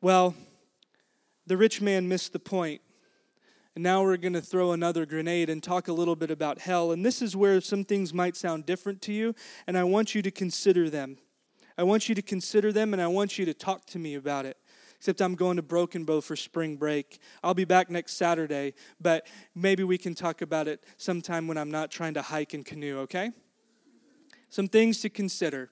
[0.00, 0.34] Well,
[1.46, 2.80] the rich man missed the point.
[3.74, 6.92] And now we're going to throw another grenade and talk a little bit about hell.
[6.92, 9.34] And this is where some things might sound different to you,
[9.66, 11.18] and I want you to consider them.
[11.78, 14.44] I want you to consider them, and I want you to talk to me about
[14.44, 14.56] it
[15.00, 17.20] except I'm going to Broken Bow for spring break.
[17.42, 21.70] I'll be back next Saturday, but maybe we can talk about it sometime when I'm
[21.70, 23.30] not trying to hike and canoe, okay?
[24.50, 25.70] Some things to consider.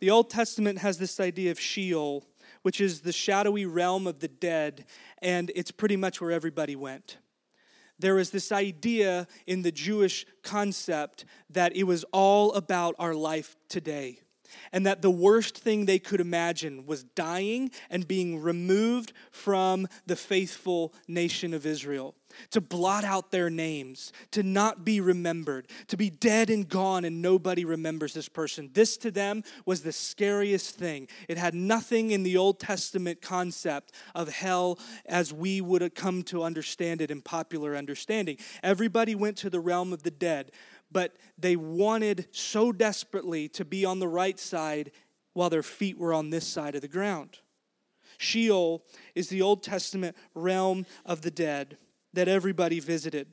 [0.00, 2.24] The Old Testament has this idea of Sheol,
[2.62, 4.86] which is the shadowy realm of the dead,
[5.22, 7.18] and it's pretty much where everybody went
[7.98, 13.56] there was this idea in the Jewish concept that it was all about our life
[13.70, 14.20] today
[14.72, 20.16] and that the worst thing they could imagine was dying and being removed from the
[20.16, 22.14] faithful nation of Israel,
[22.50, 27.22] to blot out their names, to not be remembered, to be dead and gone and
[27.22, 28.70] nobody remembers this person.
[28.74, 31.08] This to them was the scariest thing.
[31.28, 36.22] It had nothing in the Old Testament concept of hell as we would have come
[36.24, 38.36] to understand it in popular understanding.
[38.62, 40.52] Everybody went to the realm of the dead
[40.90, 44.92] but they wanted so desperately to be on the right side
[45.32, 47.38] while their feet were on this side of the ground.
[48.18, 48.82] Sheol
[49.14, 51.76] is the Old Testament realm of the dead
[52.14, 53.28] that everybody visited.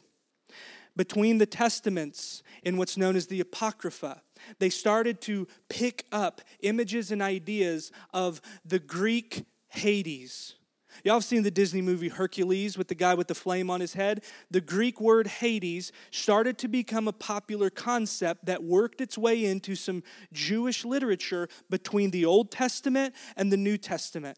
[0.96, 4.22] Between the Testaments, in what's known as the Apocrypha,
[4.60, 10.56] they started to pick up images and ideas of the Greek Hades
[11.04, 13.94] Y'all have seen the Disney movie Hercules with the guy with the flame on his
[13.94, 14.24] head?
[14.52, 19.76] The Greek word Hades started to become a popular concept that worked its way into
[19.76, 24.38] some Jewish literature between the Old Testament and the New Testament.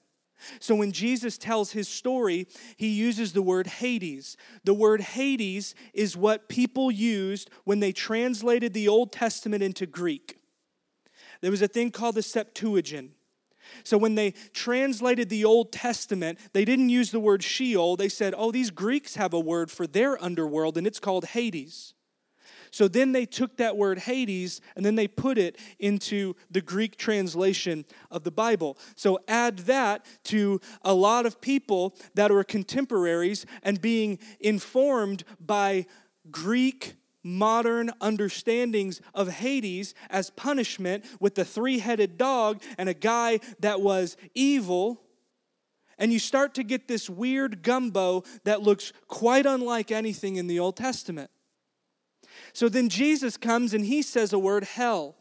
[0.59, 4.35] So when Jesus tells his story, he uses the word Hades.
[4.63, 10.39] The word Hades is what people used when they translated the Old Testament into Greek.
[11.41, 13.11] There was a thing called the Septuagint.
[13.84, 17.95] So when they translated the Old Testament, they didn't use the word Sheol.
[17.95, 21.93] They said, oh, these Greeks have a word for their underworld, and it's called Hades.
[22.75, 26.97] So then they took that word Hades and then they put it into the Greek
[26.97, 28.78] translation of the Bible.
[28.97, 35.86] So add that to a lot of people that are contemporaries and being informed by
[36.30, 43.39] Greek modern understandings of Hades as punishment with the three headed dog and a guy
[43.59, 45.01] that was evil.
[45.97, 50.59] And you start to get this weird gumbo that looks quite unlike anything in the
[50.59, 51.31] Old Testament.
[52.53, 55.15] So then Jesus comes and he says a word, hell.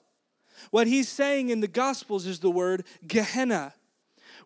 [0.70, 3.74] What he's saying in the Gospels is the word Gehenna,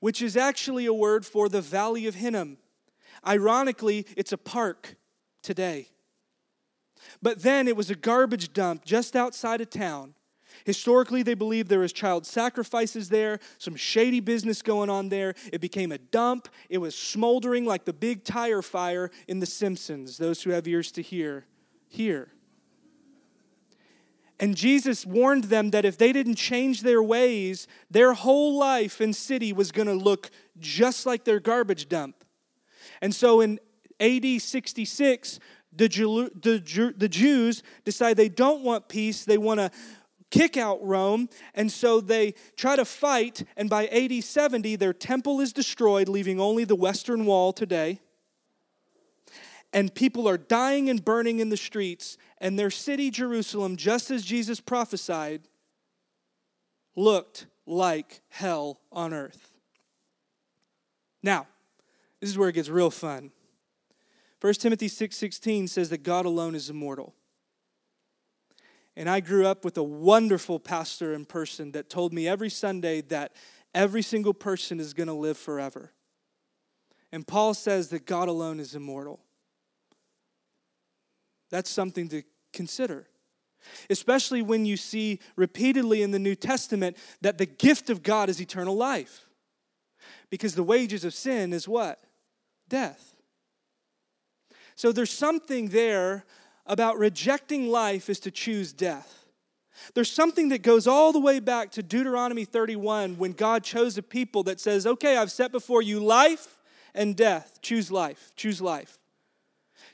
[0.01, 2.59] which is actually a word for the Valley of Hinnom.
[3.27, 4.97] Ironically, it's a park
[5.42, 5.88] today.
[7.23, 10.15] But then it was a garbage dump just outside of town.
[10.65, 15.35] Historically, they believed there was child sacrifices there, some shady business going on there.
[15.53, 16.49] It became a dump.
[16.69, 20.19] It was smoldering like the big tire fire in The Simpsons.
[20.19, 21.47] Those who have ears to hear,
[21.87, 22.33] hear.
[24.41, 29.15] And Jesus warned them that if they didn't change their ways, their whole life and
[29.15, 32.25] city was going to look just like their garbage dump.
[33.01, 33.59] And so in
[34.01, 35.41] AD 66,
[35.75, 39.71] the, the, the Jews decide they don't want peace, they want to
[40.31, 45.41] kick out Rome, and so they try to fight, and by AD 70, their temple
[45.41, 48.01] is destroyed, leaving only the western wall today.
[49.73, 54.25] And people are dying and burning in the streets, and their city, Jerusalem, just as
[54.25, 55.43] Jesus prophesied,
[56.97, 59.55] looked like hell on earth.
[61.23, 61.47] Now,
[62.21, 63.31] this is where it gets real fun.
[64.40, 67.14] 1 Timothy 6:16 6, says that God alone is immortal.
[68.96, 73.01] And I grew up with a wonderful pastor in person that told me every Sunday
[73.03, 73.33] that
[73.74, 75.93] every single person is going to live forever.
[77.12, 79.20] And Paul says that God alone is immortal.
[81.51, 82.22] That's something to
[82.53, 83.09] consider.
[83.89, 88.41] Especially when you see repeatedly in the New Testament that the gift of God is
[88.41, 89.26] eternal life.
[90.30, 92.01] Because the wages of sin is what?
[92.68, 93.08] Death.
[94.79, 96.24] So there's something there
[96.64, 99.24] about rejecting life is to choose death.
[99.95, 104.05] There's something that goes all the way back to Deuteronomy 31 when God chose a
[104.05, 106.62] people that says, Okay, I've set before you life
[106.95, 107.59] and death.
[107.61, 108.33] Choose life.
[108.37, 109.01] Choose life.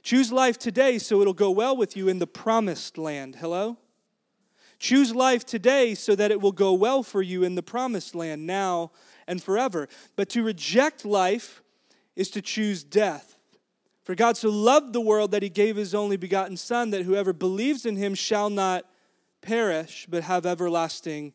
[0.02, 3.36] Choose life today so it'll go well with you in the promised land.
[3.36, 3.78] Hello?
[4.78, 8.46] Choose life today so that it will go well for you in the promised land
[8.46, 8.90] now
[9.26, 9.88] and forever.
[10.14, 11.62] But to reject life
[12.16, 13.34] is to choose death.
[14.04, 17.32] For God so loved the world that he gave his only begotten Son, that whoever
[17.32, 18.84] believes in him shall not
[19.40, 21.32] perish, but have everlasting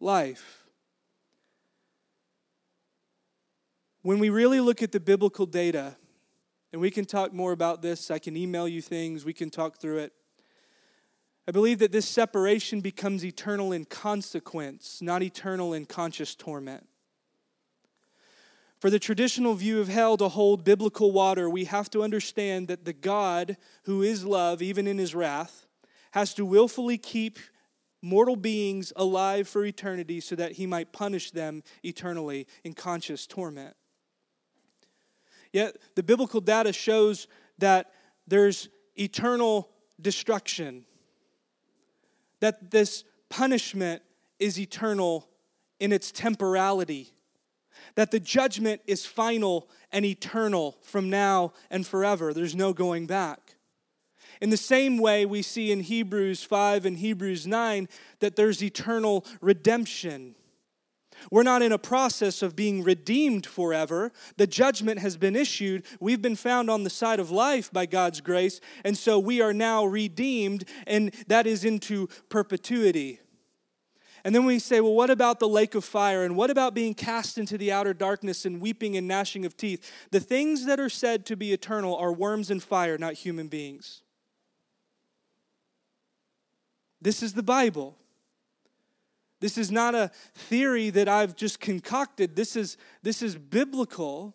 [0.00, 0.66] life.
[4.02, 5.96] When we really look at the biblical data,
[6.72, 9.78] and we can talk more about this, I can email you things, we can talk
[9.78, 10.12] through it.
[11.46, 16.86] I believe that this separation becomes eternal in consequence, not eternal in conscious torment.
[18.80, 22.86] For the traditional view of hell to hold biblical water, we have to understand that
[22.86, 25.66] the God who is love, even in his wrath,
[26.12, 27.38] has to willfully keep
[28.00, 33.76] mortal beings alive for eternity so that he might punish them eternally in conscious torment.
[35.52, 37.28] Yet the biblical data shows
[37.58, 37.92] that
[38.26, 39.68] there's eternal
[40.00, 40.86] destruction,
[42.40, 44.00] that this punishment
[44.38, 45.28] is eternal
[45.78, 47.12] in its temporality
[47.94, 52.32] that the judgment is final and eternal from now and forever.
[52.32, 53.56] There's no going back.
[54.40, 57.88] In the same way, we see in Hebrews 5 and Hebrews 9
[58.20, 60.34] that there's eternal redemption.
[61.30, 64.12] We're not in a process of being redeemed forever.
[64.38, 65.84] The judgment has been issued.
[66.00, 69.52] We've been found on the side of life by God's grace, and so we are
[69.52, 73.20] now redeemed, and that is into perpetuity.
[74.24, 76.24] And then we say, well, what about the lake of fire?
[76.24, 79.90] And what about being cast into the outer darkness and weeping and gnashing of teeth?
[80.10, 84.02] The things that are said to be eternal are worms and fire, not human beings.
[87.00, 87.96] This is the Bible.
[89.40, 92.36] This is not a theory that I've just concocted.
[92.36, 94.34] This is, this is biblical,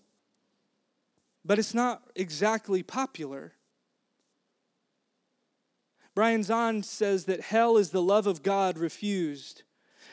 [1.44, 3.54] but it's not exactly popular.
[6.16, 9.62] Brian Zahnd says that hell is the love of God refused.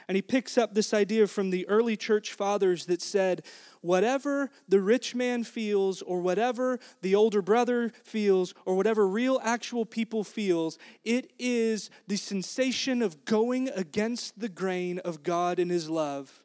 [0.08, 3.44] And he picks up this idea from the early church fathers that said,
[3.80, 9.84] whatever the rich man feels, or whatever the older brother feels, or whatever real actual
[9.84, 15.88] people feels, it is the sensation of going against the grain of God and his
[15.88, 16.42] love.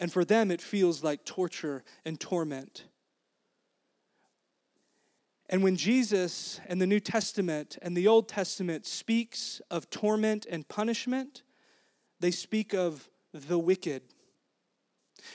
[0.00, 2.84] And for them, it feels like torture and torment.
[5.48, 10.66] And when Jesus and the New Testament and the Old Testament speaks of torment and
[10.66, 11.42] punishment,
[12.22, 14.02] they speak of the wicked.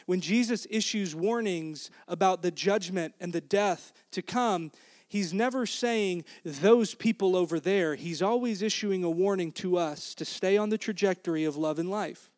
[0.06, 4.72] When Jesus issues warnings about the judgment and the death to come,
[5.08, 7.96] he's never saying those people over there.
[7.96, 11.90] He's always issuing a warning to us to stay on the trajectory of love and
[11.90, 12.32] life.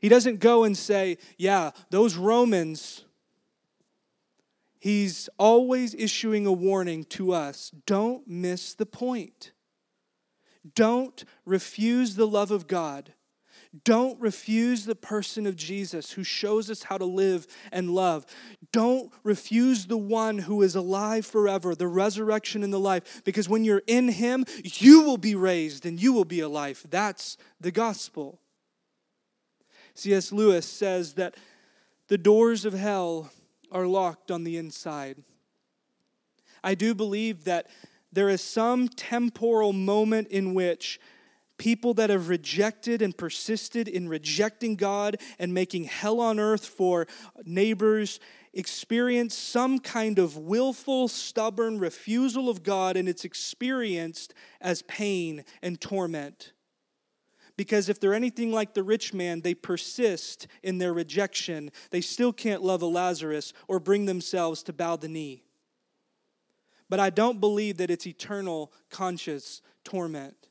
[0.00, 3.04] He doesn't go and say, yeah, those Romans.
[4.78, 7.70] He's always issuing a warning to us.
[7.86, 9.52] Don't miss the point.
[10.74, 13.14] Don't refuse the love of God.
[13.84, 18.26] Don't refuse the person of Jesus who shows us how to live and love.
[18.72, 23.62] Don't refuse the one who is alive forever, the resurrection and the life, because when
[23.62, 26.84] you're in him, you will be raised and you will be alive.
[26.90, 28.40] That's the gospel.
[29.94, 30.32] C.S.
[30.32, 31.36] Lewis says that
[32.08, 33.30] the doors of hell
[33.70, 35.22] are locked on the inside.
[36.64, 37.68] I do believe that
[38.12, 40.98] there is some temporal moment in which
[41.60, 47.06] people that have rejected and persisted in rejecting God and making hell on earth for
[47.44, 48.18] neighbors
[48.54, 54.32] experience some kind of willful, stubborn refusal of God, and it's experienced
[54.62, 56.52] as pain and torment.
[57.58, 61.70] Because if they're anything like the rich man, they persist in their rejection.
[61.90, 65.44] They still can't love a Lazarus or bring themselves to bow the knee.
[66.88, 70.49] But I don't believe that it's eternal conscious torment.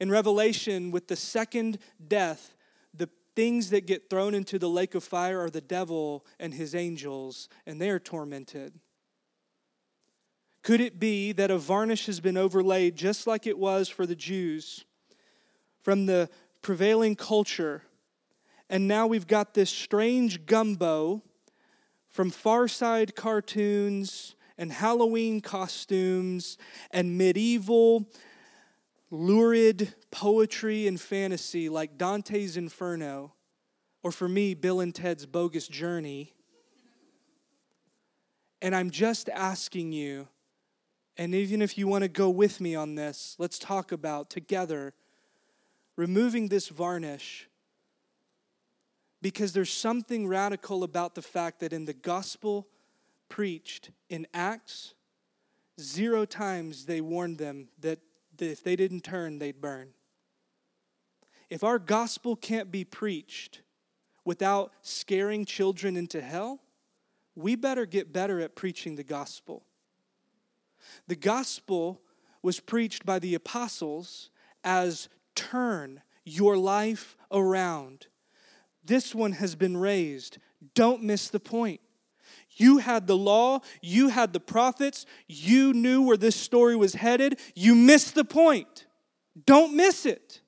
[0.00, 2.54] In Revelation, with the second death,
[2.92, 6.74] the things that get thrown into the lake of fire are the devil and his
[6.74, 8.78] angels, and they are tormented.
[10.62, 14.16] Could it be that a varnish has been overlaid just like it was for the
[14.16, 14.84] Jews
[15.82, 16.30] from the
[16.62, 17.82] prevailing culture?
[18.70, 21.22] And now we've got this strange gumbo
[22.08, 26.56] from Far Side cartoons and Halloween costumes
[26.90, 28.08] and medieval
[29.14, 33.32] lurid poetry and fantasy like Dante's Inferno,
[34.02, 36.34] or for me, Bill and Ted's Bogus Journey.
[38.60, 40.28] And I'm just asking you,
[41.16, 44.94] and even if you want to go with me on this, let's talk about together
[45.96, 47.48] removing this varnish.
[49.22, 52.66] Because there's something radical about the fact that in the gospel
[53.28, 54.94] preached in Acts,
[55.80, 58.00] zero times they warned them that
[58.38, 59.94] that if they didn't turn, they'd burn.
[61.50, 63.62] if our gospel can't be preached
[64.24, 66.60] without scaring children into hell,
[67.36, 69.64] we better get better at preaching the gospel.
[71.06, 72.00] The gospel
[72.42, 74.30] was preached by the apostles
[74.62, 78.06] as turn your life around.
[78.84, 80.38] This one has been raised.
[80.74, 81.80] Don't miss the point.
[82.56, 87.38] You had the law, you had the prophets, you knew where this story was headed.
[87.54, 88.86] You missed the point.
[89.46, 90.40] Don't miss it.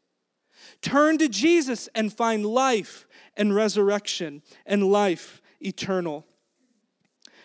[0.82, 6.26] Turn to Jesus and find life and resurrection and life eternal.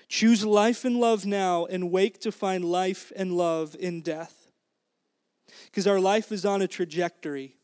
[0.08, 4.52] Choose life and love now and wake to find life and love in death.
[5.66, 7.56] Because our life is on a trajectory.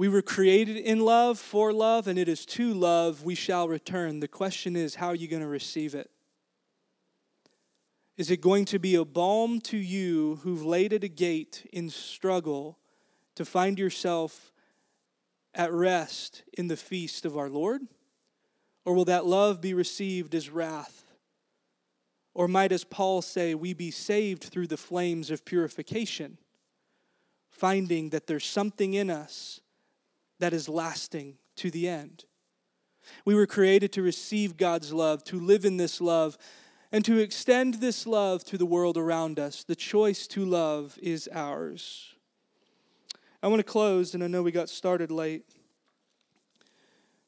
[0.00, 4.20] We were created in love, for love, and it is to love we shall return.
[4.20, 6.10] The question is, how are you going to receive it?
[8.16, 11.90] Is it going to be a balm to you who've laid at a gate in
[11.90, 12.78] struggle
[13.34, 14.54] to find yourself
[15.52, 17.82] at rest in the feast of our Lord?
[18.86, 21.12] Or will that love be received as wrath?
[22.32, 26.38] Or might, as Paul say, we be saved through the flames of purification,
[27.50, 29.60] finding that there's something in us
[30.40, 32.24] that is lasting to the end?
[33.24, 36.36] We were created to receive God's love, to live in this love,
[36.92, 39.64] and to extend this love to the world around us.
[39.64, 42.14] The choice to love is ours.
[43.42, 45.44] I want to close, and I know we got started late,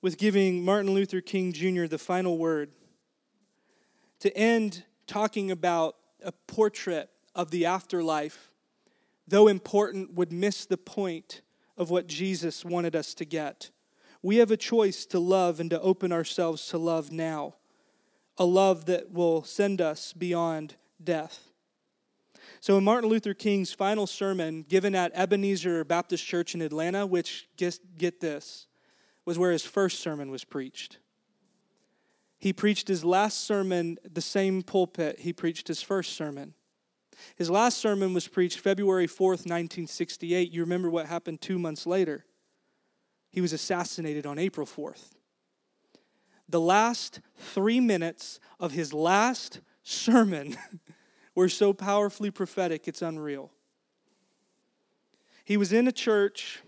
[0.02, 1.86] with giving Martin Luther King Jr.
[1.86, 2.70] the final word.
[4.20, 8.50] To end talking about a portrait of the afterlife,
[9.26, 11.40] though important, would miss the point
[11.82, 13.70] of what Jesus wanted us to get.
[14.22, 17.56] We have a choice to love and to open ourselves to love now,
[18.38, 21.48] a love that will send us beyond death.
[22.60, 27.48] So, in Martin Luther King's final sermon given at Ebenezer Baptist Church in Atlanta, which,
[27.56, 28.68] get, get this,
[29.24, 30.98] was where his first sermon was preached.
[32.38, 36.54] He preached his last sermon, the same pulpit he preached his first sermon.
[37.36, 40.52] His last sermon was preached February 4th, 1968.
[40.52, 42.24] You remember what happened two months later?
[43.30, 45.12] He was assassinated on April 4th.
[46.48, 50.56] The last three minutes of his last sermon
[51.34, 53.50] were so powerfully prophetic, it's unreal.
[55.44, 56.62] He was in a church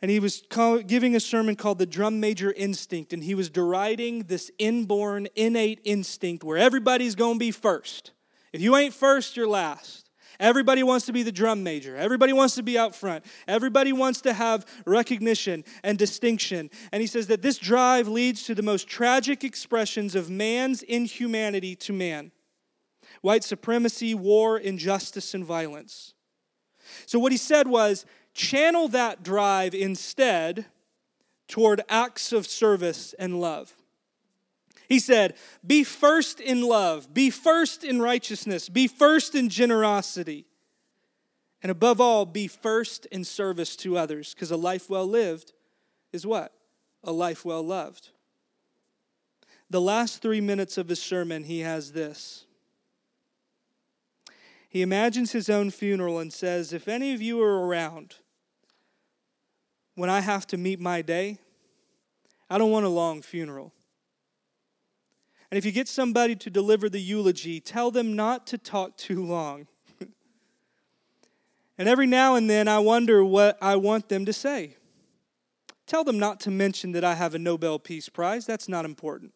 [0.00, 0.42] and he was
[0.86, 5.80] giving a sermon called The Drum Major Instinct, and he was deriding this inborn, innate
[5.84, 8.12] instinct where everybody's going to be first.
[8.52, 10.10] If you ain't first, you're last.
[10.40, 11.96] Everybody wants to be the drum major.
[11.96, 13.24] Everybody wants to be out front.
[13.48, 16.70] Everybody wants to have recognition and distinction.
[16.92, 21.74] And he says that this drive leads to the most tragic expressions of man's inhumanity
[21.76, 22.30] to man
[23.20, 26.14] white supremacy, war, injustice, and violence.
[27.06, 30.66] So, what he said was channel that drive instead
[31.48, 33.74] toward acts of service and love.
[34.88, 35.34] He said,
[35.66, 40.46] Be first in love, be first in righteousness, be first in generosity,
[41.62, 45.52] and above all, be first in service to others, because a life well lived
[46.12, 46.52] is what?
[47.04, 48.10] A life well loved.
[49.70, 52.46] The last three minutes of his sermon, he has this
[54.68, 58.16] he imagines his own funeral and says, If any of you are around
[59.94, 61.38] when I have to meet my day,
[62.50, 63.72] I don't want a long funeral.
[65.50, 69.24] And if you get somebody to deliver the eulogy, tell them not to talk too
[69.24, 69.66] long.
[71.78, 74.76] and every now and then I wonder what I want them to say.
[75.86, 78.44] Tell them not to mention that I have a Nobel Peace Prize.
[78.44, 79.32] That's not important.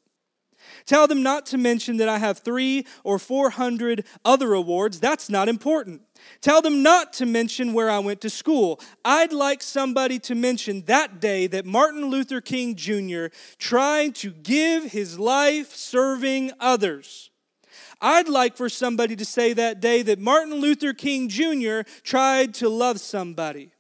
[0.86, 5.00] Tell them not to mention that I have three or four hundred other awards.
[5.00, 6.02] That's not important.
[6.40, 8.80] Tell them not to mention where I went to school.
[9.04, 13.26] I'd like somebody to mention that day that Martin Luther King Jr.
[13.58, 17.30] tried to give his life serving others.
[18.00, 21.80] I'd like for somebody to say that day that Martin Luther King Jr.
[22.02, 23.72] tried to love somebody.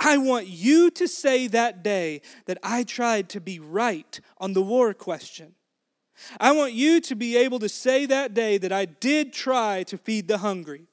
[0.00, 4.62] I want you to say that day that I tried to be right on the
[4.62, 5.54] war question.
[6.40, 9.96] I want you to be able to say that day that I did try to
[9.96, 10.86] feed the hungry.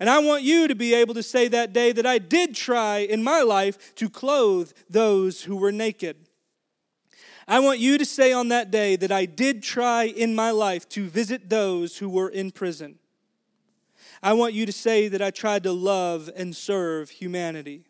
[0.00, 2.98] And I want you to be able to say that day that I did try
[2.98, 6.16] in my life to clothe those who were naked.
[7.48, 10.88] I want you to say on that day that I did try in my life
[10.90, 12.98] to visit those who were in prison.
[14.22, 17.84] I want you to say that I tried to love and serve humanity.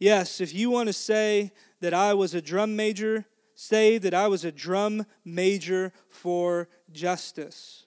[0.00, 3.26] Yes, if you want to say that I was a drum major
[3.60, 7.86] Say that I was a drum major for justice.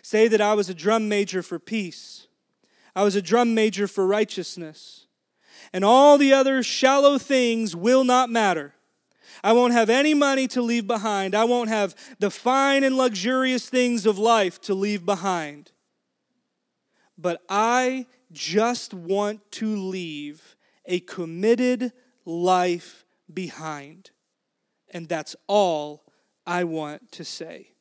[0.00, 2.28] Say that I was a drum major for peace.
[2.94, 5.08] I was a drum major for righteousness.
[5.72, 8.74] and all the other shallow things will not matter.
[9.42, 11.34] I won't have any money to leave behind.
[11.34, 15.72] I won't have the fine and luxurious things of life to leave behind.
[17.18, 21.92] But I just want to leave a committed
[22.24, 24.12] life behind.
[24.96, 26.06] And that's all
[26.46, 27.72] I want to say.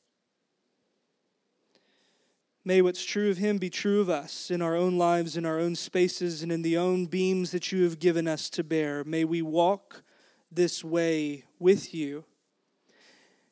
[2.66, 5.57] May what's true of him be true of us in our own lives, in our
[5.57, 9.05] own spaces, and in the own beams that you have given us to bear.
[9.05, 10.03] May we walk
[10.51, 12.26] this way with you.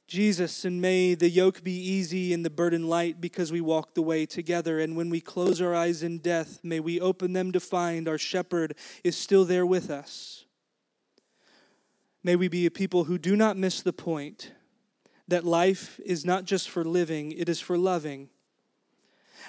[0.07, 4.01] Jesus, and may the yoke be easy and the burden light because we walk the
[4.01, 4.81] way together.
[4.81, 8.17] And when we close our eyes in death, may we open them to find our
[8.17, 10.42] shepherd is still there with us.
[12.23, 14.51] May we be a people who do not miss the point
[15.27, 18.29] that life is not just for living, it is for loving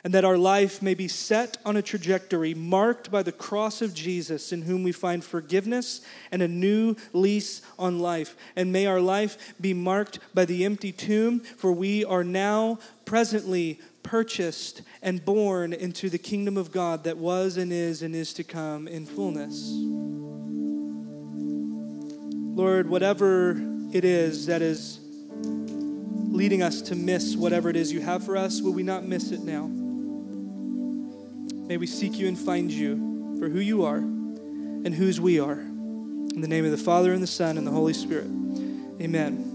[0.02, 3.94] and that our life may be set on a trajectory marked by the cross of
[3.94, 6.00] Jesus, in whom we find forgiveness
[6.32, 8.36] and a new lease on life.
[8.56, 13.80] And may our life be marked by the empty tomb, for we are now presently
[14.02, 18.44] purchased and born into the kingdom of God that was and is and is to
[18.44, 19.72] come in fullness.
[22.54, 23.60] Lord, whatever
[23.92, 25.00] it is that is
[25.40, 29.32] leading us to miss whatever it is you have for us, will we not miss
[29.32, 29.66] it now?
[31.66, 35.58] May we seek you and find you for who you are and whose we are.
[35.58, 38.26] In the name of the Father, and the Son, and the Holy Spirit.
[39.00, 39.53] Amen.